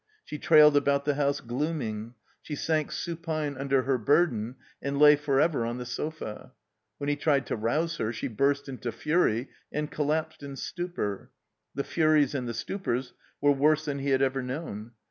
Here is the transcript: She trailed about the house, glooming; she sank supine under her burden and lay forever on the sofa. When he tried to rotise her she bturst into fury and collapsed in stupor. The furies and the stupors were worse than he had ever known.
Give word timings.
She 0.25 0.39
trailed 0.39 0.75
about 0.75 1.05
the 1.05 1.13
house, 1.13 1.41
glooming; 1.41 2.15
she 2.41 2.55
sank 2.55 2.91
supine 2.91 3.55
under 3.55 3.83
her 3.83 3.99
burden 3.99 4.55
and 4.81 4.97
lay 4.97 5.15
forever 5.15 5.63
on 5.63 5.77
the 5.77 5.85
sofa. 5.85 6.53
When 6.97 7.07
he 7.07 7.15
tried 7.15 7.45
to 7.45 7.55
rotise 7.55 7.97
her 7.99 8.11
she 8.11 8.27
bturst 8.27 8.67
into 8.67 8.91
fury 8.91 9.49
and 9.71 9.91
collapsed 9.91 10.41
in 10.41 10.55
stupor. 10.55 11.29
The 11.75 11.83
furies 11.83 12.33
and 12.33 12.47
the 12.47 12.55
stupors 12.55 13.13
were 13.41 13.51
worse 13.51 13.85
than 13.85 13.99
he 13.99 14.09
had 14.09 14.23
ever 14.23 14.41
known. 14.41 14.93